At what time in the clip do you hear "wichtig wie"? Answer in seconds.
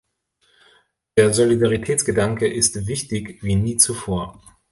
2.87-3.53